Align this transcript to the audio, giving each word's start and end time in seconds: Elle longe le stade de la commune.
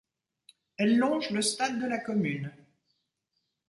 Elle 0.77 0.97
longe 0.97 1.29
le 1.29 1.43
stade 1.43 1.79
de 1.79 1.85
la 1.85 1.99
commune. 1.99 2.51